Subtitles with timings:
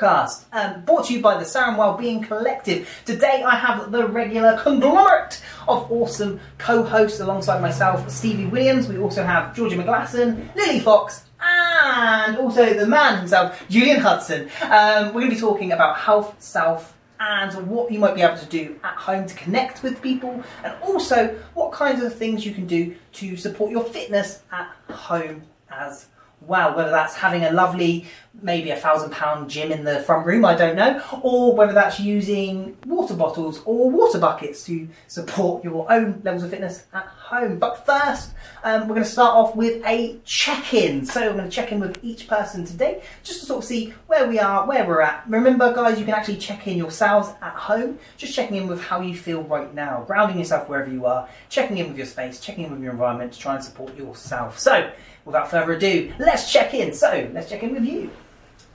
[0.00, 2.88] podcast, um, brought to you by the Sarum Wellbeing Collective.
[3.04, 8.88] Today I have the regular conglomerate of awesome co-hosts alongside myself, Stevie Williams.
[8.88, 14.50] We also have Georgia McGlasson, Lily Fox, and also the man himself, Julian Hudson.
[14.62, 18.38] Um, we're going to be talking about health, self, and what you might be able
[18.38, 22.54] to do at home to connect with people, and also what kinds of things you
[22.54, 26.06] can do to support your fitness at home as
[26.46, 26.76] well.
[26.76, 28.06] Whether that's having a lovely,
[28.42, 32.00] maybe a thousand pound gym in the front room, I don't know, or whether that's
[32.00, 37.58] using water bottles or water buckets to support your own levels of fitness at home.
[37.58, 38.32] But first,
[38.64, 41.04] um, we're going to start off with a check in.
[41.04, 43.94] So, we're going to check in with each person today just to sort of see
[44.06, 45.24] where we are, where we're at.
[45.28, 49.00] Remember, guys, you can actually check in yourselves at home, just checking in with how
[49.00, 52.64] you feel right now, grounding yourself wherever you are, checking in with your space, checking
[52.64, 54.58] in with your environment to try and support yourself.
[54.58, 54.90] So,
[55.24, 56.92] without further ado, let's check in.
[56.92, 58.10] So, let's check in with you.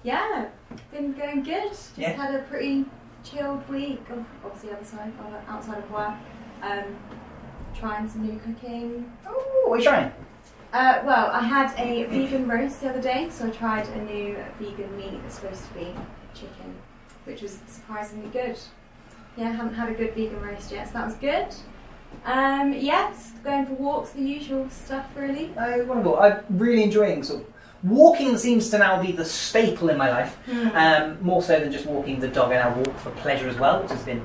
[0.03, 0.45] Yeah,
[0.91, 1.69] been going good.
[1.69, 2.11] Just Yeah.
[2.11, 2.85] had a pretty
[3.23, 4.03] chilled week.
[4.11, 5.11] of- Obviously, other side,
[5.47, 6.13] outside of work.
[6.61, 6.95] Um,
[7.73, 9.11] trying some new cooking.
[9.27, 10.11] Oh, what are you trying?
[10.73, 14.35] Uh, well, I had a vegan roast the other day, so I tried a new
[14.59, 15.93] vegan meat that's supposed to be
[16.33, 16.75] chicken,
[17.25, 18.57] which was surprisingly good.
[19.37, 21.47] Yeah, I haven't had a good vegan roast yet, so that was good.
[22.25, 25.53] Um, yes, going for walks, the usual stuff really.
[25.58, 26.20] Oh, wonderful.
[26.20, 27.48] I'm really enjoying sort of
[27.84, 30.38] walking seems to now be the staple in my life.
[30.73, 33.81] Um, more so than just walking the dog, I now walk for pleasure as well,
[33.81, 34.23] which has been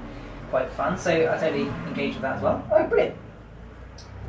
[0.49, 0.97] quite fun.
[0.99, 2.67] So I totally engage with that as well.
[2.73, 3.17] Oh, brilliant.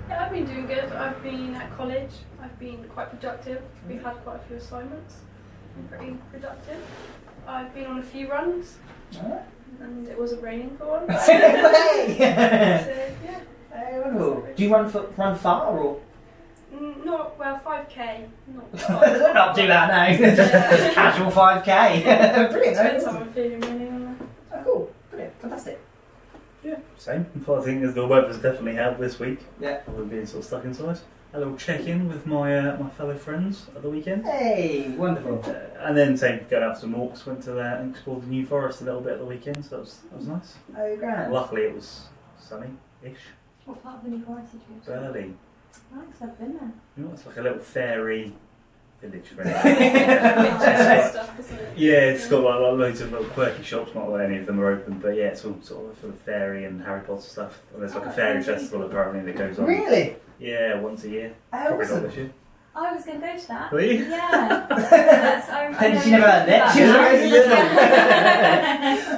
[0.10, 0.92] Yeah, I've been doing good.
[0.92, 2.12] I've been at college.
[2.42, 3.62] I've been quite productive.
[3.88, 5.16] We've had quite a few assignments.
[5.76, 6.82] Been pretty productive.
[7.48, 8.78] I've been on a few runs,
[9.18, 9.44] Alright.
[9.82, 11.08] And it wasn't raining for one.
[11.10, 12.16] Hey!
[12.18, 12.24] so
[13.26, 13.40] yeah,
[13.74, 14.48] oh, wonderful.
[14.56, 16.00] Do you run for, run far or?
[16.74, 17.60] Mm, not well.
[17.64, 18.26] Five k.
[18.48, 18.72] Not.
[18.88, 20.34] Don't not do that now.
[20.36, 22.04] Just casual 5k.
[22.52, 22.78] brilliant.
[22.78, 24.16] Depends how Oh, I'm feeling really.
[24.54, 24.92] Oh, cool.
[25.10, 25.42] Brilliant.
[25.42, 25.80] Fantastic.
[26.64, 27.26] Yeah, same.
[27.36, 29.40] But I think the weather's definitely helped this week.
[29.60, 29.82] Yeah.
[29.88, 31.00] I've been being sort of stuck inside.
[31.34, 34.26] A little check-in with my uh, my fellow friends at the weekend.
[34.26, 35.42] Hey, wonderful.
[35.46, 38.28] Uh, and then same, going out for some walks, went to there and explored the
[38.28, 40.56] New Forest a little bit at the weekend, so that was, that was nice.
[40.78, 41.32] Oh, grand.
[41.32, 43.16] Luckily it was sunny-ish,
[43.66, 45.08] What part of the New Forest did you go to?
[45.08, 45.34] early.
[45.96, 46.72] Nice, I've been there.
[46.98, 48.34] You know, it's like a little fairy
[49.02, 49.26] village.
[49.38, 49.52] Really.
[49.54, 51.12] that.
[51.12, 51.78] stuff, isn't it?
[51.78, 53.96] Yeah, it's got like, like loads of little quirky shops.
[53.96, 56.20] Not that any of them are open, but yeah, it's all sort of full of
[56.20, 57.62] fairy and Harry Potter stuff.
[57.74, 59.66] And there's like Oh, a fairy festival apparently that goes on.
[59.66, 60.18] Really?
[60.42, 61.36] Yeah, once a year.
[61.54, 62.32] Oh, Probably not this year.
[62.74, 63.72] I was going to go to that.
[63.72, 64.06] Were you?
[64.06, 64.66] Yeah.
[64.70, 66.72] That's, I, I And know she never heard it.
[66.74, 66.90] She was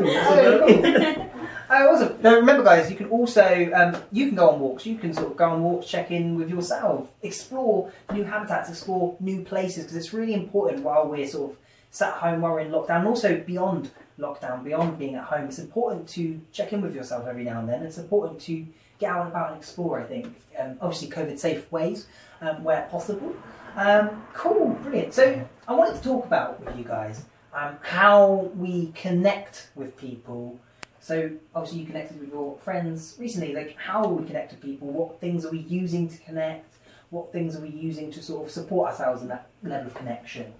[0.01, 0.35] Yeah.
[0.35, 1.29] very
[1.69, 2.21] Oh, awesome.
[2.21, 4.85] Now remember, guys, you can also um, you can go on walks.
[4.85, 9.15] You can sort of go on walks, check in with yourself, explore new habitats, explore
[9.19, 11.57] new places because it's really important while we're sort of
[11.89, 15.45] sat at home while we're in lockdown, and also beyond lockdown, beyond being at home.
[15.47, 17.81] It's important to check in with yourself every now and then.
[17.83, 18.65] It's important to
[19.05, 19.99] out and about and explore.
[19.99, 22.07] I think, um, obviously, COVID-safe ways
[22.41, 23.35] um, where possible.
[23.75, 25.13] Um, cool, brilliant.
[25.13, 30.59] So I wanted to talk about with you guys um, how we connect with people.
[30.99, 33.53] So obviously you connected with your friends recently.
[33.53, 34.87] Like how we connect with people?
[34.87, 36.75] What things are we using to connect?
[37.09, 40.53] What things are we using to sort of support ourselves in that level of connection?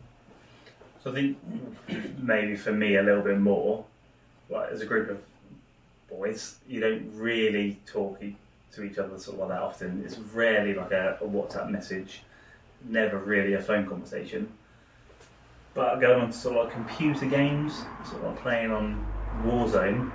[1.04, 1.38] So I think
[2.18, 3.86] maybe for me a little bit more,
[4.50, 5.22] like as a group of
[6.18, 10.04] boys, you don't really talk to each other sort of like that often.
[10.06, 12.24] It's rarely like a, a WhatsApp message,
[12.86, 14.52] never really a phone conversation.
[15.74, 19.06] But going on to sort of like computer games, sort of like playing on
[19.44, 20.12] Warzone,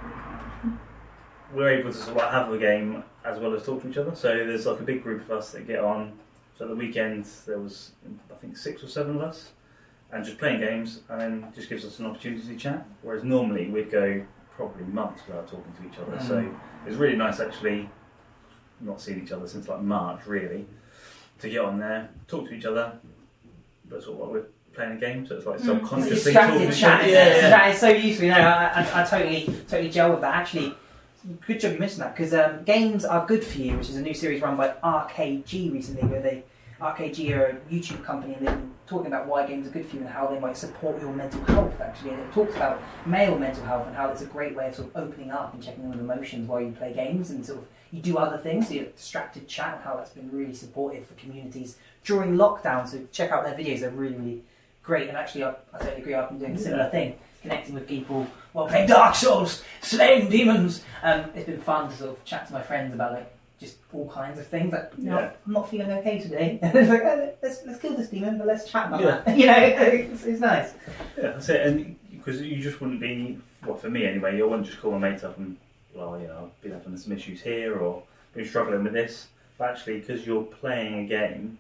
[1.53, 3.97] we're able to sort of like have a game as well as talk to each
[3.97, 4.15] other.
[4.15, 6.13] So there's like a big group of us that get on.
[6.57, 7.93] So at the weekend there was
[8.31, 9.51] I think six or seven of us
[10.11, 12.87] and just playing games, and then just gives us an opportunity to chat.
[13.03, 14.25] Whereas normally we'd go
[14.59, 16.19] probably months without talking to each other.
[16.21, 16.55] So Mm.
[16.87, 17.89] it's really nice actually
[18.81, 20.67] not seeing each other since like March really
[21.41, 22.93] to get on there, talk to each other,
[23.89, 25.65] but sort of like we're playing a game, so it's like Mm.
[25.67, 27.01] subconsciously talking Distracted to each chat.
[27.01, 27.09] other.
[27.11, 27.51] Yeah, yeah.
[27.51, 28.25] That is so useful.
[28.27, 30.35] You know, I, I, I totally, totally gel with that.
[30.35, 30.75] Actually,
[31.47, 34.03] good job you mentioned that because um, games are good for you, which is a
[34.03, 36.43] new series run by RKG recently, where they
[36.81, 40.03] RKG are a YouTube company and been talking about why games are good for you
[40.03, 41.81] and how they might support your mental health.
[41.81, 44.75] Actually, and it talks about male mental health and how it's a great way of
[44.75, 47.59] sort of opening up and checking in with emotions while you play games and sort
[47.59, 48.69] of you do other things.
[48.69, 52.89] So you have distracted chat and how that's been really supportive for communities during lockdown.
[52.89, 54.43] So check out their videos; they're really, really
[54.83, 55.09] great.
[55.09, 56.15] And actually, I, I totally agree.
[56.15, 57.19] I've been doing a similar thing.
[57.43, 60.85] connecting with people while playing Dark Souls, slaying demons.
[61.03, 64.09] Um, it's been fun to sort of chat to my friends about like just all
[64.09, 64.73] kinds of things.
[64.73, 65.33] Like, you know, Yeah.
[65.47, 66.59] I'm not feeling okay today.
[66.63, 69.23] it's like, oh, let's, let's kill this demon, but let's chat about Yeah.
[69.25, 69.37] that.
[69.39, 70.75] You know, it's, it's nice.
[71.17, 71.67] Yeah, that's it.
[71.67, 75.11] And because you just wouldn't be, well, for me anyway, you wouldn't just call my
[75.11, 75.57] mates up and,
[75.95, 78.03] well, you know, I've been having some issues here or
[78.35, 79.29] been struggling with this.
[79.57, 81.59] But actually, because you're playing a game,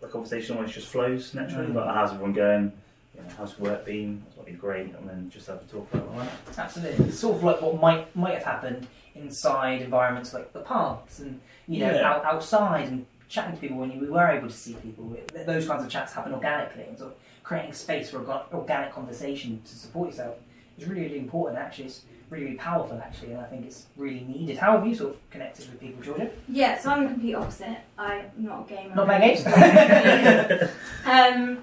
[0.00, 1.68] the conversation always just flows naturally.
[1.68, 1.74] Mm.
[1.74, 2.72] Like, how's everyone going?
[3.14, 4.22] You know, how's work been?
[4.26, 4.94] It's been great.
[4.94, 6.58] And then just have a talk about it that.
[6.58, 7.06] Absolutely.
[7.06, 11.40] It's sort of like what might might have happened inside environments like the parks and
[11.68, 12.08] you know Yeah.
[12.10, 15.16] out, outside and chatting to people when you, we were able to see people.
[15.46, 19.60] Those kinds of chats happen organically and sort of creating space for orga- organic conversation
[19.64, 20.36] to support yourself
[20.78, 21.58] is really really important.
[21.58, 23.00] Actually, it's really really powerful.
[23.04, 24.58] Actually, and I think it's really needed.
[24.58, 26.30] How have you sort of connected with people, Georgia?
[26.48, 27.78] Yeah, so I'm the complete opposite.
[27.98, 28.94] I'm not a gamer.
[28.94, 30.70] Not playing games.
[31.06, 31.58] Um,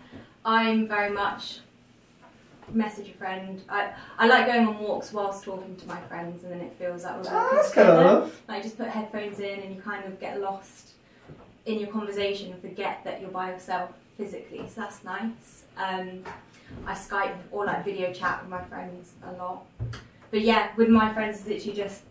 [0.46, 1.60] I'm very much
[2.74, 3.62] message a friend.
[3.70, 7.04] I, I like going on walks whilst talking to my friends, and then it feels
[7.04, 8.04] like we're Oh, walking that's together.
[8.22, 8.32] cool.
[8.48, 10.92] Like just put headphones in, and you kind of get lost
[11.66, 14.60] in your conversation and forget that you're by yourself physically.
[14.68, 15.64] So that's nice.
[15.78, 16.24] Um,
[16.86, 19.64] I Skype or like video chat with my friends a lot.
[20.32, 22.04] But yeah, with my friends, it's literally just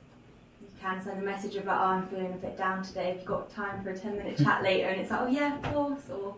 [0.61, 3.11] you can send a message of like, oh, I'm feeling a bit down today.
[3.11, 4.89] If you've got time for a 10 minute chat later?
[4.89, 6.03] And it's like, oh yeah, of course.
[6.11, 6.35] Or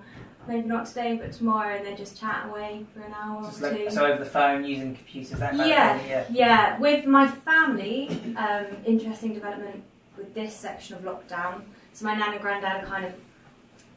[0.47, 3.71] maybe not today, but tomorrow, and then just chat away for an hour Just or
[3.71, 3.91] like, two.
[3.91, 5.99] so over the phone using computers that kind Yeah.
[5.99, 6.09] thing.
[6.11, 6.25] Yeah.
[6.31, 9.83] Yeah, with my family, um, interesting development
[10.17, 11.63] with this section of lockdown.
[11.93, 13.13] So my nan and granddad are kind of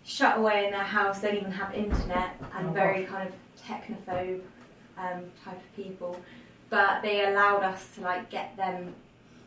[0.03, 1.19] shut away in their house.
[1.19, 4.41] They don't even have internet and Oh, very kind of technophobe
[4.97, 6.19] um, type of people.
[6.69, 8.93] But they allowed us to like get them.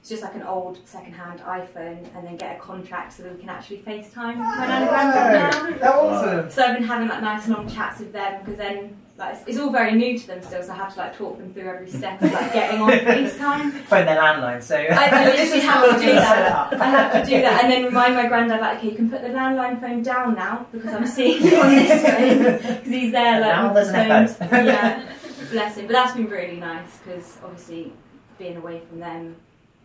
[0.09, 3.41] It's just like an old second-hand iPhone, and then get a contract so that we
[3.41, 5.77] can actually FaceTime my nan and granddad now.
[5.77, 6.51] That's awesome.
[6.51, 9.59] So I've been having like nice long chats with them because then like it's, it's
[9.59, 11.91] all very new to them still, so I have to like talk them through every
[11.91, 13.71] step of like getting on FaceTime.
[13.71, 14.63] Phone their landline.
[14.63, 16.53] So I, I literally have to do you set it that.
[16.53, 16.73] up.
[16.73, 19.21] I have to do that, and then remind my granddad like, okay, you can put
[19.21, 23.43] the landline phone down now because I'm seeing you on this phone because he's there
[23.43, 25.13] like Now there's the an yeah,
[25.51, 25.87] bless him.
[25.87, 27.93] But that's been really nice because obviously
[28.39, 29.37] being away from them.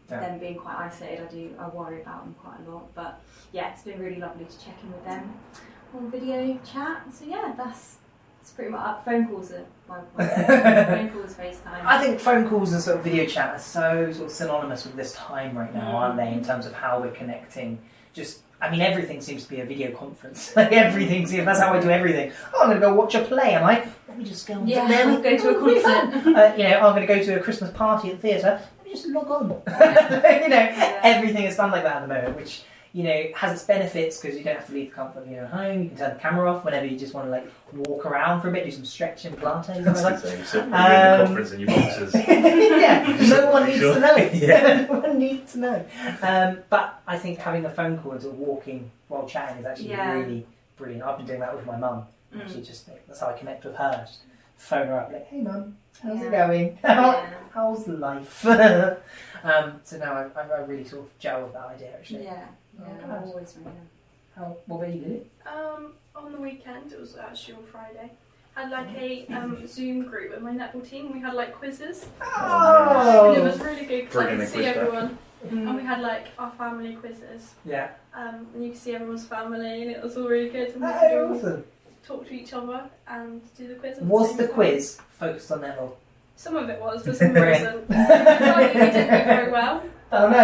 [0.09, 0.19] Yeah.
[0.19, 2.93] Them being quite isolated, I do I worry about them quite a lot.
[2.93, 3.21] But
[3.51, 5.33] yeah, it's been really lovely to check in with them
[5.95, 7.03] on video chat.
[7.13, 7.97] So yeah, that's
[8.41, 11.85] it's pretty much uh, phone calls are my, phone calls, FaceTime.
[11.85, 14.95] I think phone calls and sort of video chat are so sort of synonymous with
[14.97, 15.93] this time right now, Mm.
[15.93, 16.33] aren't they?
[16.33, 17.79] In terms of how we're connecting.
[18.11, 20.53] Just, I mean, everything seems to be a video conference.
[20.57, 21.45] like everything seems.
[21.45, 22.33] That's how I do everything.
[22.53, 23.53] Oh, I'm going to go watch a play.
[23.55, 23.87] Am I?
[24.09, 24.61] Let me just go.
[24.65, 26.11] Yeah, we go to a It'll be fun.
[26.11, 26.35] concert.
[26.35, 28.61] uh, you know, I'm going to go to a Christmas party at the theatre.
[28.93, 29.49] Let me just log on.
[30.43, 32.61] you know, everything is done like that at the moment, which
[32.93, 35.41] you know has its benefits because you don't have to leave the comfort of your
[35.45, 35.83] own home.
[35.83, 38.49] You can turn the camera off whenever you just want to like walk around for
[38.49, 41.59] a bit, do some stretching, Pilates, something like So you in Um, the conference in
[41.61, 42.13] your boxes.
[42.27, 43.95] yeah, no one needs Sure.
[43.95, 44.15] to know.
[44.33, 44.85] Yeah.
[44.85, 45.85] no one needs to know.
[46.21, 49.65] Um, but I think having a phone call and sort of walking while chatting is
[49.65, 50.11] actually Yeah.
[50.13, 50.45] really
[50.77, 51.03] brilliant.
[51.03, 52.05] I've been doing that with my mum.
[52.35, 52.41] Mm.
[52.41, 54.03] Actually, just that's how I connect with her.
[54.05, 54.19] Just
[54.57, 56.77] phone her up, like, "Hey, mum, how's it going?
[56.83, 57.29] Yeah.
[57.53, 58.45] how's life?"
[59.43, 61.93] um, so now I, I, I really sort of gel with that idea.
[61.93, 62.45] Actually, Yeah,
[62.79, 63.87] yeah, Oh, I'm always ringing
[64.35, 65.01] how what about you?
[65.01, 65.31] Did it?
[65.45, 68.09] Um, on the weekend, it was actually on Friday.
[68.55, 71.11] Had like a um, Zoom group with my netball team.
[71.13, 74.53] We had like quizzes, Oh, and it was really good because I Bringing could see
[74.55, 74.75] quiz back.
[74.77, 75.17] everyone.
[75.47, 75.67] Mm.
[75.69, 77.89] And we had like our family quizzes, Yeah.
[78.15, 80.69] um, and you could see everyone's family, and it was all really good.
[80.69, 81.63] And we could Oh, all awesome.
[82.05, 83.97] Talk to each other and do the quiz.
[84.01, 85.93] Was same the quiz focused on netball?
[86.35, 87.89] Some of it was, but some of it Brilliant.
[87.89, 88.09] wasn't.
[88.09, 89.83] I think we didn't do very well.
[90.15, 90.43] Oh no.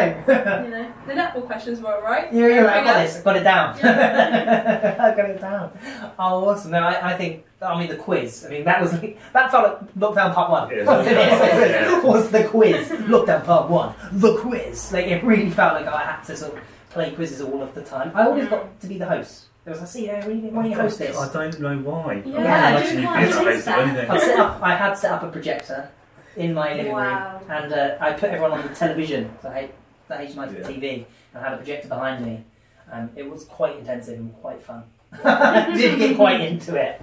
[0.64, 2.34] You know, the netball questions were alright.
[2.34, 3.76] You're, you're like, I got this, I got it down.
[3.84, 5.78] I got it down.
[6.18, 6.72] Oh, awesome.
[6.72, 8.46] No, I, I think, I mean, the quiz.
[8.48, 10.72] I mean, that was, that felt like lockdown part one.
[10.76, 11.20] Yeah, Wasn't it?
[11.20, 12.02] lockdown, yeah.
[12.02, 12.88] was the quiz.
[12.90, 13.94] Lockdown part one.
[14.14, 14.92] The quiz.
[14.92, 17.84] Like, it really felt like I had to sort of play quizzes all of the
[17.84, 18.12] time.
[18.16, 19.49] I always got to be the host.
[19.70, 21.16] There was, I see, when you, when you host this.
[21.16, 22.24] I don't know why.
[22.26, 22.40] Yeah,
[22.76, 24.10] I can't I do you want being to a taste host of that.
[24.10, 24.62] I set up.
[24.64, 25.92] I had set up a projector
[26.38, 27.40] in my living Wow.
[27.40, 29.70] room, and uh, I put everyone on the television, so I
[30.08, 30.68] the HMI Yeah.
[30.68, 32.44] TV, and I had a projector behind me.
[32.92, 34.82] Um, it was quite intensive and quite fun.
[35.78, 37.00] Did get quite into it.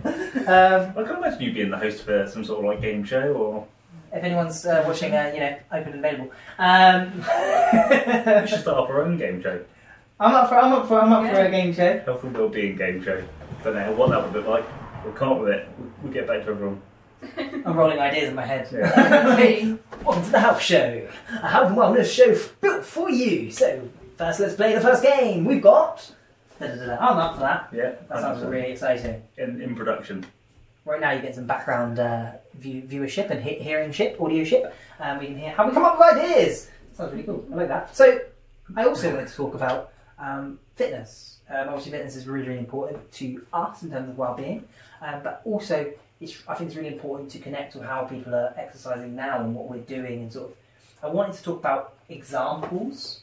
[0.48, 3.32] Um, I can imagine you being the host for some sort of like game show
[3.32, 3.66] or.
[4.12, 6.32] if anyone's uh, watching, uh, you know, open and available.
[6.58, 7.12] Um,
[8.42, 9.60] We should start up our own game show.
[10.18, 10.56] I'm up for.
[10.56, 11.00] I'm up for.
[11.00, 11.98] I'm up for a game show.
[12.00, 13.22] Health and Wellbeing game show.
[13.62, 14.64] Don't know what that would look like.
[15.04, 15.68] We'll come up with it.
[15.78, 16.80] We'll, we'll get back to everyone.
[17.64, 18.68] I'm rolling ideas in my head.
[18.72, 19.76] Yeah.
[20.04, 21.08] Welcome to the Health Show,
[21.42, 23.50] a health and wellness show f- built for you.
[23.50, 25.44] So, first, let's play the first game.
[25.44, 26.10] We've got.
[26.60, 27.68] I'm up for that.
[27.72, 27.92] Yeah.
[28.08, 29.22] That sounds really exciting.
[29.36, 30.24] in, in production.
[30.86, 35.26] right now you get some background uh, view, viewership and he- audio ship, Um, we
[35.26, 36.70] can hear how we come up with ideas.
[36.94, 37.44] Sounds really cool.
[37.52, 37.94] I like that.
[37.94, 38.20] So
[38.74, 41.38] I also wanted to talk about um, fitness.
[41.48, 44.64] Um, obviously, fitness is really, really important to us in terms of well-being,
[45.00, 48.52] um, but also it's, I think it's really important to connect with how people are
[48.56, 50.56] exercising now and what we're doing, and sort of.
[51.02, 53.20] I wanted to talk about examples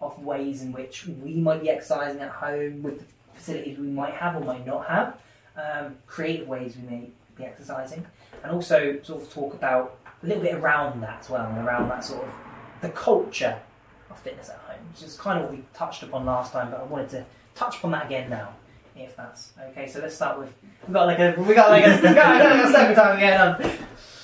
[0.00, 3.04] of ways in which we might be exercising at home with the
[3.34, 5.18] facilities we might have or might not have,
[5.56, 8.04] um, creative ways we may be exercising,
[8.42, 11.88] and also sort of talk about a little bit around that as well, and around
[11.88, 12.32] that sort of
[12.80, 13.60] the culture
[14.10, 16.80] of fitness at home, which is kind of what we touched upon last time, but
[16.80, 17.24] I wanted to
[17.54, 18.50] touch upon that again now,
[18.96, 19.86] if that's okay.
[19.88, 20.52] So let's start with
[20.86, 23.40] we got like a we got like a we got like a second time again
[23.40, 23.62] on.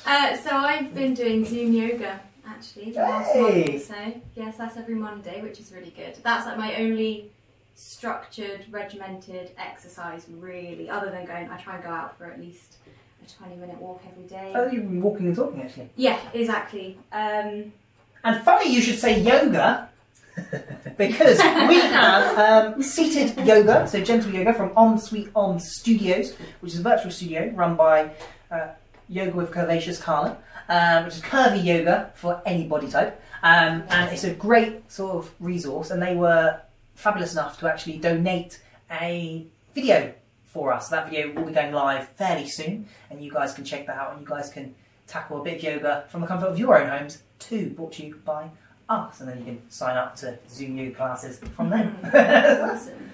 [0.07, 4.21] Uh, so I've been doing Zoom yoga actually the last month or so.
[4.35, 6.17] Yes, that's every Monday, which is really good.
[6.23, 7.31] That's like my only
[7.75, 11.51] structured, regimented exercise really, other than going.
[11.51, 12.77] I try and go out for at least
[13.25, 14.53] a twenty-minute walk every day.
[14.55, 15.91] Oh, you've been walking and talking actually.
[15.97, 16.99] Yeah, exactly.
[17.13, 17.73] Um,
[18.27, 19.89] And funny you should say yoga
[20.99, 26.73] because we have um, seated yoga, so gentle yoga from Om Sweet Om Studios, which
[26.73, 28.11] is a virtual studio run by
[28.51, 28.71] uh,
[29.09, 33.23] Yoga with Curvaceous Carla, um, which is curvy yoga for any body type.
[33.45, 36.61] Um, and it's a great sort of resource, and they were
[36.97, 38.59] fabulous enough to actually donate
[38.91, 40.13] a video
[40.47, 40.89] for us.
[40.89, 44.15] That video will be going live fairly soon, and you guys can check that out,
[44.15, 44.75] and you guys can
[45.07, 48.07] tackle a bit of yoga from the comfort of your own homes too, brought to
[48.07, 48.51] you by
[48.89, 51.99] us, and then you can sign up to Zoom yoga classes from them.
[52.05, 53.11] awesome.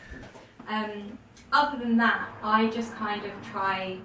[0.69, 1.19] Um,
[1.53, 3.99] other than that, I just kind of try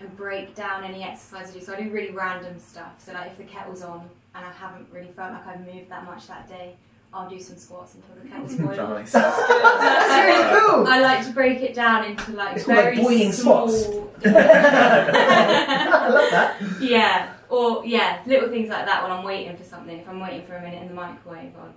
[0.00, 1.60] and break down any exercise I do.
[1.60, 2.94] So I do really random stuff.
[2.98, 6.04] So like if the kettle's on and I haven't really felt like I've moved that
[6.04, 6.76] much that day,
[7.14, 8.76] I'll do some squats until the kettle's boiling.
[8.76, 9.12] Nice.
[9.12, 9.38] That's
[10.26, 10.86] really cool.
[10.86, 13.68] I like to break it down into like It's called, like, very boiling small.
[14.24, 16.56] I love that.
[16.80, 19.98] yeah, or yeah, little things like that when I'm waiting for something.
[19.98, 21.72] If I'm waiting for a minute in the microwave, I'll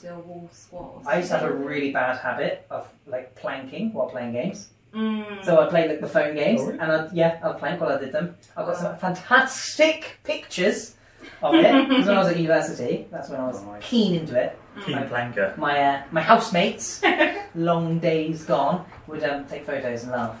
[0.00, 1.02] do a wall squat.
[1.04, 4.68] Or I used to have a really bad habit of like planking while playing games.
[4.94, 5.44] Mm.
[5.44, 6.78] So I played like the phone games, Oh, really?
[6.78, 8.34] and I'd, yeah, I'd plank while I did them.
[8.56, 10.94] I've got some fantastic pictures
[11.42, 11.88] of it.
[11.88, 13.82] Because when I was at university, that's when I was Nice.
[13.84, 14.58] keen into it.
[14.84, 15.56] Keen planker.
[15.56, 17.02] My uh, my housemates,
[17.54, 20.36] long days gone, would um, take photos and laugh.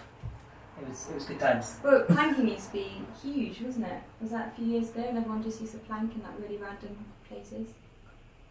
[0.80, 1.76] It was it was good times.
[1.82, 4.00] Well, planking used to be huge, wasn't it?
[4.20, 5.04] Was that a few years ago?
[5.08, 6.96] And everyone just used to plank in like really random
[7.28, 7.68] places.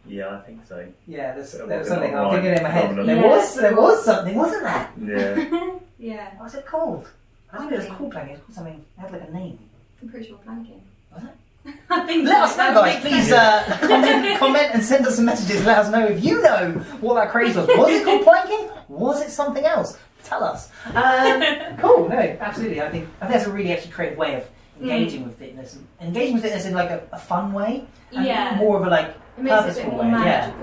[0.05, 0.87] Yeah, I think so.
[1.05, 2.89] Yeah, there's, So there was like something an I'm thinking in my head.
[2.89, 4.89] online There was there was something, wasn't there?
[5.05, 5.77] Yeah.
[5.99, 7.07] yeah, What was it called?
[7.51, 8.35] I think it was called planking.
[8.35, 8.85] It was called something.
[8.97, 9.59] It had like a name.
[10.01, 10.81] I'm pretty sure planking.
[11.13, 11.29] Was it?
[11.89, 12.33] Let so.
[12.33, 13.01] us know, guys.
[13.01, 15.65] Please uh, comment, comment and send us some messages.
[15.65, 16.71] Let us know if you know
[17.01, 17.67] what that craze was.
[17.67, 18.69] Was it called planking?
[18.87, 19.97] Was it something else?
[20.23, 20.69] Tell us.
[20.87, 21.41] Um,
[21.79, 22.09] cool.
[22.09, 22.81] No, absolutely.
[22.81, 24.47] I think I think that's a really actually creative way of
[24.81, 25.77] engaging with fitness.
[26.01, 27.85] Engaging with fitness in like a, a fun way.
[28.11, 28.55] And Yeah.
[28.57, 30.53] More of a like It makes it a bit more way, yeah.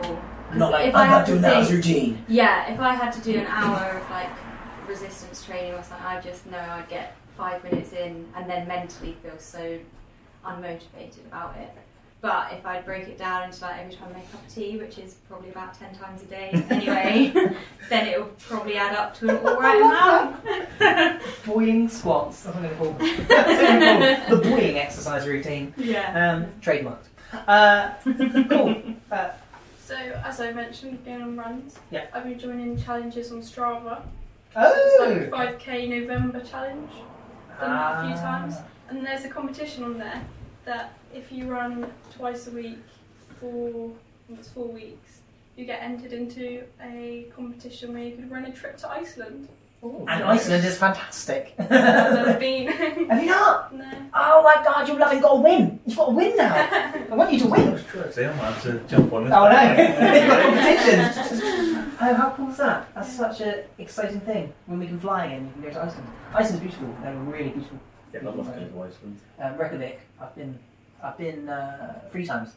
[0.55, 2.25] not like if I'm not to doing that as routine.
[2.29, 4.31] Yeah, if I had to do an hour of like
[4.87, 9.17] resistance training or something, I just know I'd get five minutes in and then mentally
[9.23, 9.79] feel so
[10.45, 11.71] unmotivated about it.
[12.21, 14.55] But if I'd break it down into like every time I make a cup of
[14.55, 17.33] tea, which is probably about ten times a day anyway,
[17.91, 21.21] then it will probably add up to an alright amount.
[21.45, 22.45] Boying squats.
[22.45, 23.27] That's what I'm going to call them.
[23.29, 24.43] That's what I'm gonna call them.
[24.43, 25.75] The boying exercise routine.
[25.77, 26.33] yeah.
[26.33, 27.09] Um, trademarked.
[27.47, 27.91] Uh,
[28.49, 28.83] cool.
[29.11, 29.31] Uh,
[29.85, 31.79] So, as I mentioned, going on runs.
[31.91, 32.07] Yeah.
[32.15, 34.01] I've been joining challenges on Strava.
[34.55, 35.11] So oh.
[35.11, 36.91] it's like 5k November challenge.
[37.61, 38.23] Done that a few Ah.
[38.23, 38.55] times.
[38.89, 40.23] And there's a competition on there
[40.65, 42.79] that if you run twice a week
[43.41, 43.91] for
[44.29, 45.21] I it's four weeks,
[45.57, 49.49] you get entered into a competition where you could run a trip to Iceland.
[49.83, 51.55] And Iceland is fantastic.
[51.59, 52.39] I've never
[53.11, 53.75] Have you not?
[53.77, 53.91] no.
[54.15, 55.17] Oh my god, you love it.
[55.17, 55.79] You've got to win.
[55.85, 56.55] You've got to win now.
[57.11, 57.85] I want you to win.
[58.11, 59.33] See, I might have to jump on this.
[59.35, 59.61] Oh no.
[60.15, 61.93] You've got competition.
[62.01, 62.95] Oh, how cool is that?
[62.95, 64.53] That's such an exciting thing.
[64.67, 66.09] When we can fly again, you can go to Iceland.
[66.33, 66.97] Iceland's beautiful.
[67.03, 67.79] They're really beautiful.
[68.15, 69.19] Yeah, I'd love to go to Iceland.
[69.41, 70.59] Um, Reykjavik, I've been,
[71.03, 72.51] I've been uh, three times,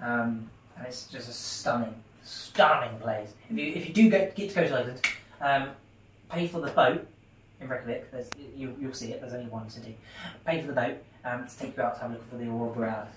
[0.00, 3.34] um, and it's just a stunning, stunning place.
[3.50, 5.00] If you if you do get get to go to Iceland,
[5.40, 5.68] um,
[6.30, 7.06] pay for the boat
[7.60, 8.10] in Reykjavik.
[8.10, 9.20] There's you you'll see it.
[9.20, 9.96] There's only one city.
[10.46, 12.46] Pay for the boat um, to take you out to have a look for the
[12.48, 13.08] aurora borealis.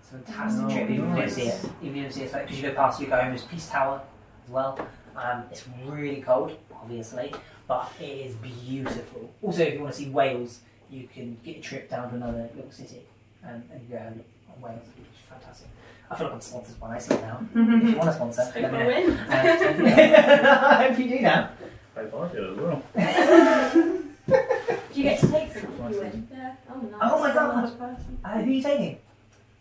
[0.00, 0.84] It's a fantastic Oh, trip.
[0.84, 1.34] If you don't nice.
[1.34, 3.30] see it, if you don't see it, because you go past, you go home.
[3.30, 4.00] There's Peace Tower
[4.44, 4.78] as well.
[5.16, 7.34] Um, it's really cold, obviously,
[7.66, 9.32] but it is beautiful.
[9.42, 12.48] Also, if you want to see whales, you can get a trip down to another
[12.54, 13.02] little city
[13.44, 15.68] um, and you go and look on whales, which is fantastic.
[16.10, 17.40] I feel like I'm sponsored by Iceland now.
[17.54, 18.86] if you want to sponsor, Hope let me I know.
[18.86, 19.10] win.
[19.18, 21.50] Uh, I hope you do now.
[21.96, 22.82] Hope I do as well.
[24.26, 25.78] Do you get to take some?
[25.78, 25.94] nice.
[25.94, 26.10] You thing.
[26.10, 26.28] win.
[26.32, 26.54] Yeah.
[26.70, 27.00] Oh, nice.
[27.02, 27.54] Oh my God.
[27.56, 28.18] not a person.
[28.24, 28.98] Uh, who are you taking?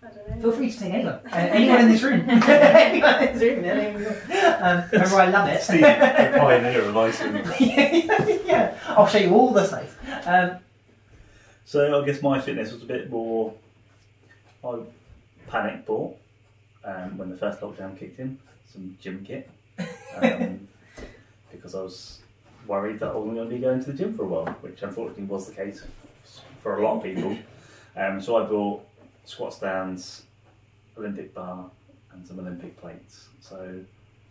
[0.02, 0.42] I don't know.
[0.42, 1.14] Feel free to take anyone.
[1.14, 2.30] Uh, anyone in this room.
[2.30, 3.64] anyone in this room.
[3.66, 4.64] yeah, anyone in.
[4.64, 5.62] Um, remember, I love it.
[5.62, 7.36] Steve, the pioneer of icing.
[7.60, 9.94] yeah, yeah, I'll show you all the sites.
[10.26, 10.58] Um,
[11.66, 13.54] So I guess my fitness was a bit more.
[14.64, 14.80] I
[15.48, 16.18] panic bought
[16.84, 18.40] um, when the first lockdown kicked in
[18.72, 19.50] some gym kit
[20.22, 20.68] um,
[21.52, 22.20] because I was
[22.68, 24.82] worried that I wasn't going to be going to the gym for a while, which
[24.82, 25.84] unfortunately was the case
[26.62, 27.38] for a lot of people.
[27.96, 28.86] Um, so I bought
[29.26, 30.24] squat stands,
[30.98, 31.70] Olympic bar,
[32.12, 33.28] and some Olympic plates.
[33.42, 33.80] So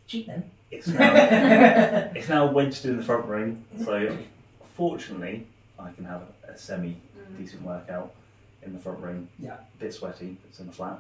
[0.07, 0.51] cheat then.
[0.71, 1.13] it's now,
[2.15, 3.65] it's now wedged in the front room.
[3.85, 4.17] So
[4.77, 5.47] fortunately,
[5.79, 6.97] I can have a semi.
[7.39, 8.13] Decent workout
[8.63, 9.29] in the front room.
[9.39, 9.55] Yeah.
[9.55, 10.99] A bit sweaty, it's in the flat.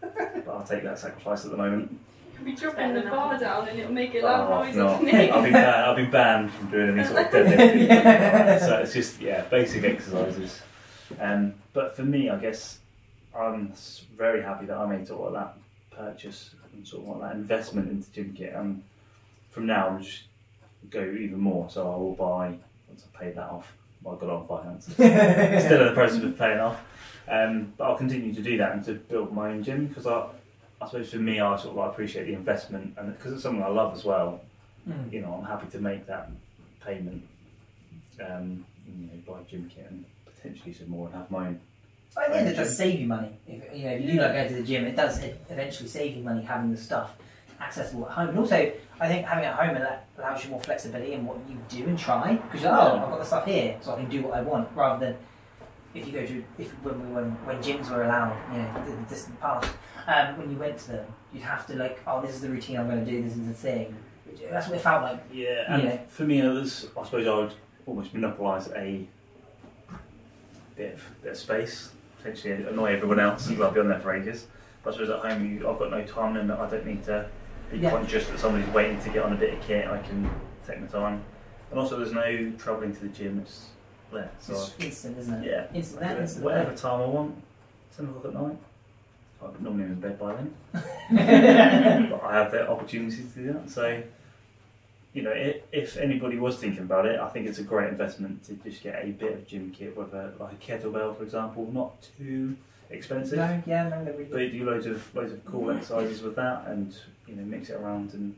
[0.00, 1.98] but I'll take that sacrifice at the moment.
[2.34, 4.88] You'll be dropping the bar down and it'll make a loud Oh, noise no.
[4.88, 5.56] I'll be banned.
[5.84, 7.88] I'll be banned from doing any sort of deadlifting.
[7.88, 8.58] Yeah.
[8.66, 10.62] so it's just yeah, basic exercises.
[11.20, 12.78] Um, but for me, I guess
[13.36, 13.72] I'm
[14.16, 15.56] very happy that I made sort of that
[15.90, 18.54] purchase and sort of like that investment into gym kit.
[18.54, 18.82] And
[19.50, 20.22] from now, I'll just
[20.88, 21.68] go even more.
[21.68, 22.56] So I will buy
[22.88, 23.70] once I've paid that off.
[24.02, 24.86] Well, I've got on finance.
[24.94, 26.80] Still in the process of paying off.
[27.28, 30.26] Um, but I'll continue to do that and to build my own gym because I,
[30.80, 33.62] I suppose for me, I sort of like appreciate the investment and because it's something
[33.62, 34.40] I love as well.
[34.88, 35.12] Mm.
[35.12, 36.30] You know, I'm happy to make that
[36.84, 37.22] payment.
[38.20, 41.60] Um, you know, buy gym kit and potentially some more and have my own.
[42.16, 43.30] At the end, it does save you money.
[43.46, 46.16] If, you know, if you do like go to the gym, it does eventually save
[46.16, 47.12] you money having the stuff
[47.60, 48.28] accessible at home.
[48.30, 51.38] And also, I think having it at home allow- allows you more flexibility in what
[51.48, 52.34] you do and try.
[52.34, 54.42] Because you're like, oh, I've got the stuff here, so I can do what I
[54.42, 55.16] want, rather than
[55.92, 59.02] if you go to if when we when, when gyms were allowed, you know, in
[59.02, 59.70] the distant past,
[60.06, 62.78] um, when you went to them, you'd have to like, oh, this is the routine
[62.78, 63.22] I'm going to do.
[63.22, 63.94] This is the thing.
[64.50, 65.20] That's what it felt like.
[65.32, 65.98] Yeah, and Yeah.
[66.08, 67.54] for me, others, I suppose I would
[67.86, 69.06] almost monopolise a
[70.76, 74.14] bit of, bit of space, potentially annoy everyone else because I'll be on there for
[74.14, 74.46] ages.
[74.82, 76.58] But I suppose at home, you, I've got no time limit.
[76.58, 77.28] I don't need to
[77.70, 77.90] be Yeah.
[77.90, 79.86] conscious that somebody's waiting to get on a bit of kit.
[79.86, 80.28] I can
[80.66, 81.22] take my time.
[81.70, 83.38] And also, there's no travelling to the gym.
[83.40, 83.66] It's
[84.12, 84.30] there.
[84.40, 85.46] So It's instant, isn't it?
[85.50, 87.42] yeah, Instant I it instant whatever time I want.
[87.96, 88.56] Ten o'clock at night.
[89.42, 90.52] I'm normally in bed by then
[92.10, 93.70] but I have the opportunity to do that.
[93.70, 94.02] So,
[95.14, 98.44] you know, if, if anybody was thinking about it, I think it's a great investment
[98.44, 102.06] to just get a bit of gym kit, whether like a kettlebell, for example, not
[102.18, 102.54] too
[102.90, 103.38] expensive.
[103.38, 106.66] no, yeah, no, they're really But do loads of loads of cool exercises with that,
[106.66, 108.34] and you know, mix it around and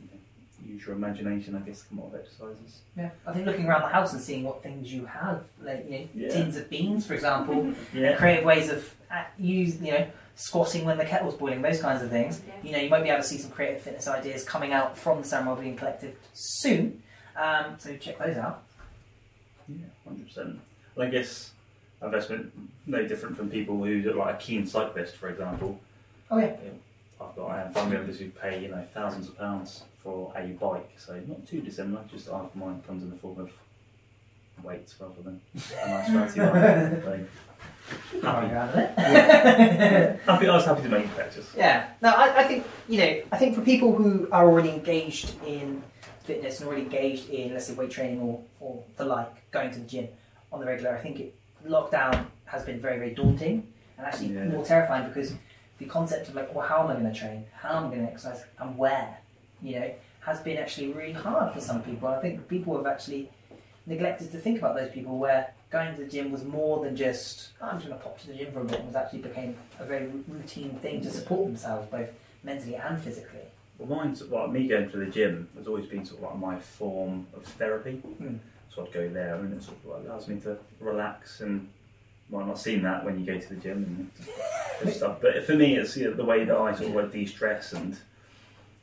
[0.00, 2.80] you know, use your imagination, I guess, to come up with exercises.
[2.96, 5.98] Yeah, I think looking around the house and seeing what things you have, like you
[5.98, 6.28] know, Yeah.
[6.30, 10.98] tins of beans, for example, Yeah, creative ways of uh, use, you know, squatting when
[10.98, 12.40] the kettle's boiling, those kinds of things.
[12.46, 12.54] Yeah.
[12.62, 15.22] You know, you might be able to see some creative fitness ideas coming out from
[15.22, 17.02] the Sarum Wellbeing Collective soon.
[17.36, 18.62] Um, so check those out.
[19.68, 20.58] yeah, hundred percent.
[20.96, 21.52] And I guess
[22.02, 22.52] investment
[22.86, 25.78] no different from people who are like a keen cyclist, for example.
[26.30, 26.56] Oh yeah,
[27.20, 30.46] I've got I have family members who pay you know thousands of pounds for a
[30.48, 32.02] bike, so not too dissimilar.
[32.10, 33.50] Just half mine comes in the form of
[34.62, 37.28] weights rather than a nice fancy bike.
[38.10, 38.80] So, Happy happy.
[38.80, 40.20] it.
[40.26, 40.48] happy.
[40.48, 41.52] I was happy to make the purchase.
[41.56, 41.88] Yeah.
[42.02, 43.22] No, I, I think you know.
[43.30, 45.84] I think for people who are already engaged in
[46.24, 49.78] fitness and already engaged in, let's say, weight training or, or the like, going to
[49.78, 50.08] the gym
[50.52, 51.34] on the regular, I think it,
[51.66, 53.66] lockdown has been very, very daunting
[53.98, 54.44] and actually Yeah.
[54.44, 55.34] more terrifying because
[55.78, 57.44] the concept of like, well, how am I going to train?
[57.54, 58.44] How am I going to exercise?
[58.58, 59.18] And where?
[59.62, 62.08] You know, has been actually really hard for some people.
[62.08, 63.30] I think people have actually
[63.86, 67.50] neglected to think about those people where going to the gym was more than just
[67.60, 68.80] oh, I'm just going to pop to the gym for a bit.
[68.80, 72.08] It was actually became a very routine thing to support themselves both
[72.42, 73.40] mentally and physically.
[73.78, 76.60] Well, mine's well, me going to the gym has always been sort of like my
[76.60, 77.96] form of therapy.
[77.96, 78.36] Hmm.
[78.74, 81.68] So I'd go there, and it sort of allows me to relax and
[82.28, 84.10] might not seem that when you go to the gym
[84.82, 85.18] and stuff.
[85.22, 87.96] But for me, it's you know, the way that I sort of like de-stress and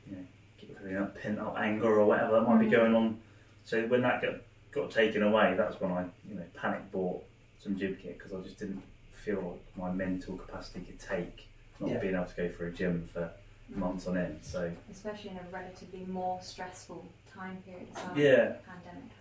[0.10, 0.24] you know
[0.60, 2.72] get rid of pent up anger or whatever that might be Mm.
[2.72, 3.20] going on.
[3.66, 4.36] So when that got
[4.72, 7.24] got taken away, that's when I you know panic bought
[7.60, 11.48] some gym kit because I just didn't feel like my mental capacity could take
[11.80, 12.00] not Yeah.
[12.00, 13.30] being able to go for a gym for
[13.70, 14.40] months on end.
[14.42, 18.18] So Especially in a relatively more stressful time period as well.
[18.18, 19.12] yeah, Pandemic.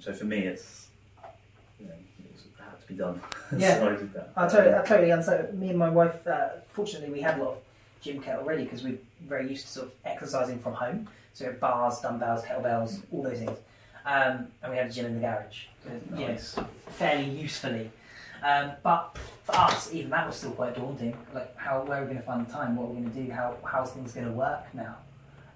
[0.00, 0.88] So for me, it's
[1.80, 1.92] you know
[2.34, 3.20] it's, had to be done.
[3.56, 3.78] Yeah.
[3.78, 4.32] so I did that.
[4.36, 5.58] I totally, I totally understand.
[5.58, 7.58] Me and my wife, uh, fortunately, we had a lot of
[8.00, 11.08] gym kit already because we're very used to sort of exercising from home.
[11.32, 13.58] So we had bars, dumbbells, kettlebells, all those things.
[14.04, 16.56] Um, and we had a gym in the garage, you know, Nice.
[16.90, 17.90] fairly usefully.
[18.42, 21.16] Um, but for us, even that was still quite daunting.
[21.34, 22.76] Like, how where are we going to find the time?
[22.76, 23.30] What are we going to do?
[23.32, 24.96] How how's things going to work now?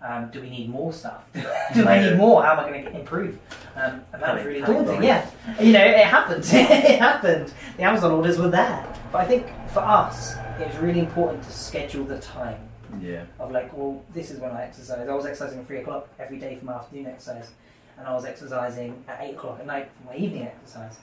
[0.02, 1.22] Um, do we need more stuff?
[1.74, 2.42] do I need more?
[2.42, 3.38] How am I going to improve?
[3.76, 5.02] Um, and that was really daunting.
[5.02, 5.28] Yeah,
[5.60, 6.44] you know, it happened.
[6.52, 7.52] it happened.
[7.76, 11.52] The Amazon orders were there, but I think for us, it was really important to
[11.52, 12.58] schedule the time
[13.00, 13.24] Yeah.
[13.38, 15.06] of like, well, this is when I exercise.
[15.08, 17.50] I was exercising at three o'clock every day for my afternoon exercise,
[17.98, 20.96] and I was exercising at eight o'clock at night for my evening exercise.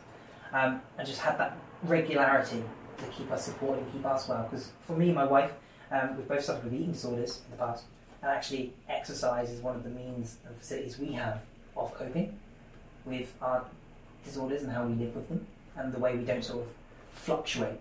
[0.54, 2.64] Um, and just had that regularity
[2.98, 4.48] to keep us supported and keep us well.
[4.50, 5.52] Because for me and my wife,
[5.92, 7.84] um, we've both suffered with eating disorders in the past,
[8.28, 11.40] and actually, exercise is one of the means and facilities we have
[11.78, 12.38] of coping
[13.06, 13.63] with our
[14.26, 16.68] disorders and how we live with them, and the way we don't sort of
[17.13, 17.80] fluctuate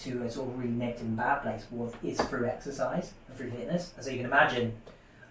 [0.00, 1.66] to a sort of really negative and bad place
[2.02, 3.92] is through exercise and through fitness.
[3.94, 4.74] And so you can imagine,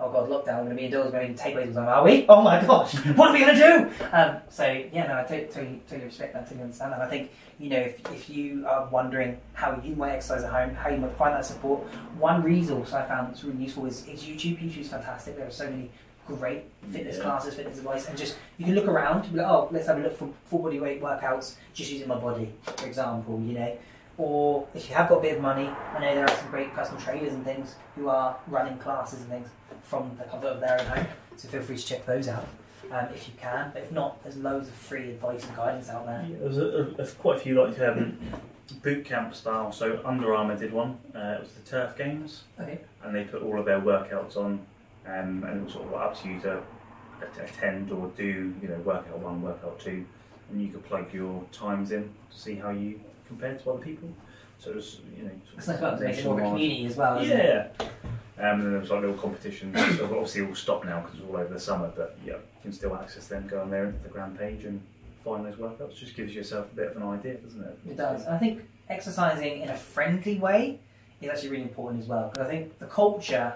[0.01, 2.03] oh god, lockdown, we're going to be indoors, we're going to take away some are
[2.03, 2.25] we?
[2.29, 4.05] Oh my gosh, what are we going to do?
[4.13, 7.01] Um, so yeah, no, I totally, totally, totally respect that, totally understand that.
[7.01, 10.75] I think you know if, if you are wondering how you might exercise at home,
[10.75, 11.81] how you might find that support,
[12.17, 14.59] one resource I found that's really useful is, is YouTube.
[14.63, 15.35] YouTube's fantastic.
[15.37, 15.89] There are so many
[16.27, 17.23] great fitness Yeah.
[17.23, 20.01] classes, fitness advice, and just you can look around, be like, oh, let's have a
[20.01, 23.77] look for full body weight workouts, just using my body, for example, you know.
[24.19, 26.73] Or if you have got a bit of money, I know there are some great
[26.73, 29.47] personal trainers and things who are running classes and things
[29.83, 31.07] from the comfort of their own home.
[31.37, 32.45] So feel free to check those out
[32.91, 33.71] um, if you can.
[33.73, 36.27] But if not, there's loads of free advice and guidance out there.
[36.29, 38.17] Yeah, There's a, a, quite a few like um,
[38.83, 39.71] boot camp style.
[39.71, 40.97] So Under Armour did one.
[41.15, 42.79] Uh, it was the Turf Games, Okay.
[43.03, 44.59] and they put all of their workouts on,
[45.07, 46.61] um, and it was sort of up to you to
[47.41, 50.05] attend or do you know workout one, workout two,
[50.51, 54.09] and you could plug your times in to see how you compared to other people.
[54.57, 56.59] So it was you know It's nice of about making more of a nationwide.
[56.59, 57.19] community as well.
[57.19, 57.75] Isn't It?
[57.79, 57.85] Yeah.
[58.37, 59.77] Um, and then there was like little competitions.
[59.97, 61.91] so obviously it all stopped now because it's all over the summer.
[61.95, 63.47] But yeah, you can still access them.
[63.47, 64.81] Go on there into the grand page and
[65.23, 65.95] find those workouts.
[65.95, 67.77] Just gives yourself a bit of an idea, doesn't it?
[67.89, 68.25] It does.
[68.25, 70.79] And I think exercising in a friendly way
[71.21, 72.29] is actually really important as well.
[72.33, 73.53] Because I think the culture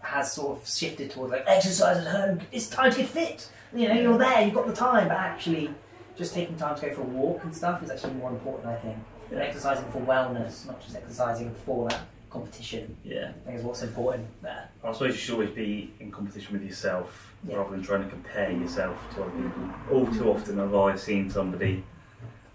[0.00, 2.40] has sort of shifted towards like exercise at home.
[2.52, 3.48] It's time to get fit.
[3.74, 5.70] You know, you're there, you've got the time, but actually,
[6.16, 8.66] just taking time to go for a walk and stuff is actually more important.
[8.66, 8.96] I think.
[9.32, 9.38] Yeah.
[9.38, 12.94] exercising for wellness, not just exercising for that competition.
[13.04, 13.32] Yeah.
[13.44, 14.68] I think is what's important there.
[14.84, 17.56] I suppose you should always be in competition with yourself Yeah.
[17.56, 19.70] rather than trying to compare yourself to other people.
[19.90, 21.82] All too often I've I seen somebody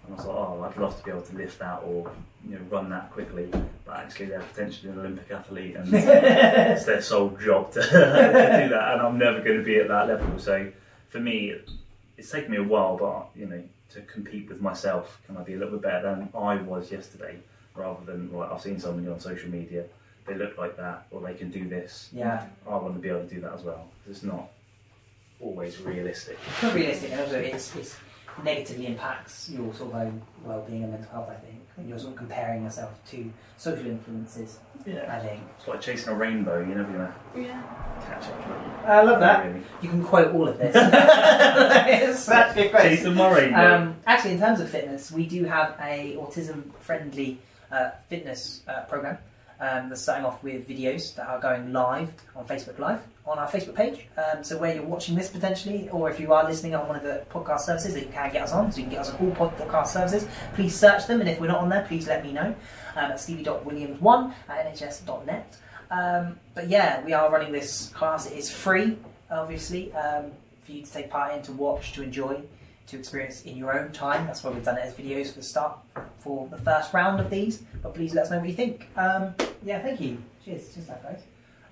[0.06, 2.10] and I was like, oh, I'd love to be able to lift that or
[2.48, 3.50] you know run that quickly,
[3.84, 7.94] but actually they're potentially an Olympic athlete and it's their sole job to, to do
[7.96, 10.38] that, and I'm never going to be at that level.
[10.38, 10.70] So
[11.08, 11.56] for me,
[12.20, 13.62] it's taken me a while, but you know,
[13.94, 17.38] to compete with myself, can I be a little bit better than I was yesterday,
[17.74, 19.84] rather than right, I've seen somebody on social media,
[20.26, 22.10] they look like that, or they can do this.
[22.12, 23.88] Yeah, I want to be able to do that as well.
[24.08, 24.50] It's not
[25.40, 26.38] always realistic.
[26.46, 27.96] it's not realistic, and also it's, it's
[28.44, 31.30] negatively impacts your sort of own well-being and mental health.
[31.30, 34.58] I think you're sort of comparing yourself to social influences.
[34.86, 35.42] Yeah, I think.
[35.58, 36.58] it's like chasing a rainbow.
[36.58, 37.62] You're never going to Yeah.
[38.00, 38.88] catch up.
[38.88, 39.44] I love that.
[39.46, 39.62] Really.
[39.82, 40.74] You can quote all of this.
[40.76, 42.82] it's actually a great.
[42.96, 43.74] Chasing my rainbow.
[43.76, 47.38] Um, actually, in terms of fitness, we do have a autism-friendly
[47.70, 49.18] uh, fitness uh, program.
[49.60, 53.46] Um, that's starting off with videos that are going live on Facebook Live on our
[53.46, 54.06] Facebook page.
[54.16, 57.02] Um, so where you're watching this potentially, or if you are listening on one of
[57.02, 59.16] the podcast services that you can get us on, so you can get us on
[59.20, 61.20] all podcast services, please search them.
[61.20, 62.54] And if we're not on there, please let me know
[62.96, 65.56] um, at stevie.williams1 at nhs.net.
[65.90, 68.30] Um, but yeah, we are running this class.
[68.30, 68.96] It is free,
[69.30, 70.30] obviously, um,
[70.62, 72.40] for you to take part in, to watch, to enjoy,
[72.90, 74.26] to experience in your own time.
[74.26, 75.78] That's why we've done it as videos for the start
[76.18, 77.62] for the first round of these.
[77.82, 78.88] But please let us know what you think.
[78.96, 80.18] Um, yeah, thank you.
[80.44, 80.74] Cheers.
[80.74, 81.22] Cheers, that guys.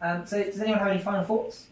[0.00, 1.66] Um, so, does anyone have any final thoughts?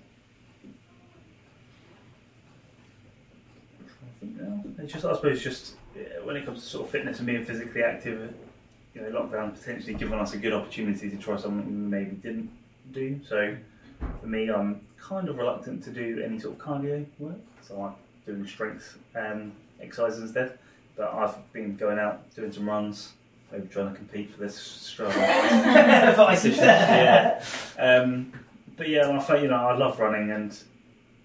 [4.22, 4.82] I.
[4.82, 5.74] It's just, I suppose, just
[6.24, 8.34] when it comes to sort of fitness and being physically active,
[8.94, 12.50] you know, lockdown potentially given us a good opportunity to try something we maybe didn't
[12.92, 13.20] do.
[13.28, 13.56] So,
[14.20, 17.36] for me, I'm kind of reluctant to do any sort of cardio work.
[17.62, 17.94] So I'm
[18.26, 20.58] doing strength um, exercises instead.
[20.96, 23.12] But I've been going out doing some runs,
[23.52, 25.12] maybe trying to compete for this Strava.
[26.66, 27.42] Yeah.
[27.78, 28.32] Um,
[28.76, 30.56] but yeah, I feel, you know, I love running and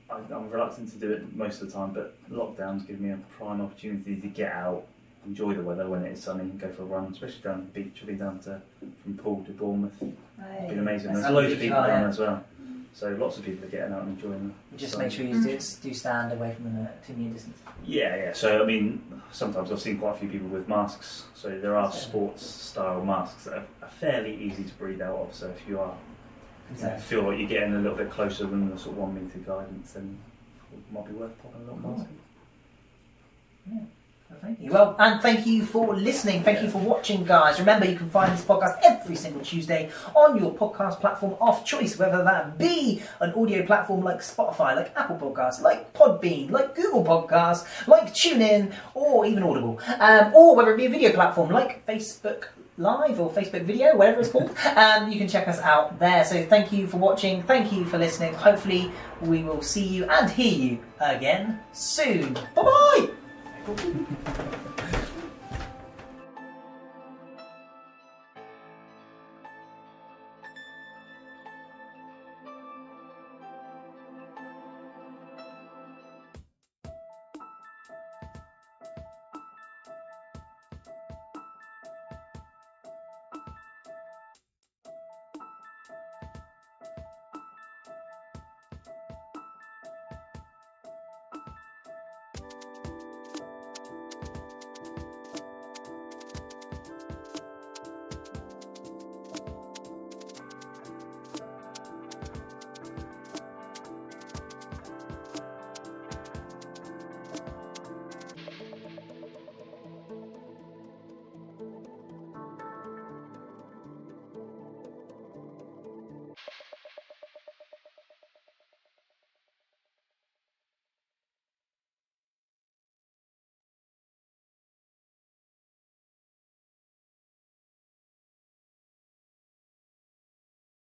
[0.10, 1.92] I, I'm reluctant to do it most of the time.
[1.94, 4.86] But lockdowns give me a prime opportunity to get out,
[5.26, 7.82] enjoy the weather when it is sunny, and go for a run, especially down the
[7.82, 7.98] beach.
[8.02, 8.62] I've been down to
[9.04, 9.94] from Poole to Bournemouth.
[10.02, 11.14] It's been amazing.
[11.14, 12.44] There's loads of people down there as well.
[12.94, 14.56] So lots of people are getting out and enjoying them.
[14.76, 15.44] Just make sure you mm.
[15.44, 17.58] do, do stand away from the two metre distance.
[17.86, 18.34] Yeah, yeah.
[18.34, 21.26] So I mean, sometimes I've seen quite a few people with masks.
[21.34, 21.92] So there are Yeah.
[21.92, 25.34] sports style masks that are, are fairly easy to breathe out of.
[25.34, 25.96] So if you are
[26.76, 29.16] you know, feel like you're getting a little bit closer than the sort of one
[29.16, 30.18] meter guidance, then
[30.74, 32.08] it might be worth popping a little mask.
[34.42, 34.72] Thank you.
[34.72, 36.44] Well, and thank you for listening.
[36.44, 37.60] Thank you for watching, guys.
[37.60, 41.98] Remember, you can find this podcast every single Tuesday on your podcast platform of choice,
[41.98, 47.04] whether that be an audio platform like Spotify, like Apple Podcasts, like Podbean, like Google
[47.04, 51.86] Podcasts, like TuneIn, or even Audible, um, or whether it be a video platform like
[51.86, 52.46] Facebook
[52.78, 54.56] Live or Facebook Video, whatever it's called.
[54.76, 56.24] Um, you can check us out there.
[56.26, 57.44] So thank you for watching.
[57.44, 58.34] Thank you for listening.
[58.34, 58.92] Hopefully,
[59.22, 62.34] we will see you and hear you again soon.
[62.34, 63.10] Bye bye.
[63.72, 64.71] ハハハハ!